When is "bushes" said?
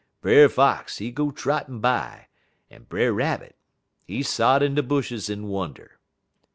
4.81-5.29